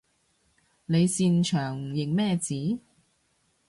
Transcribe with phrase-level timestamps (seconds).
[0.87, 2.55] 你擅長認咩字？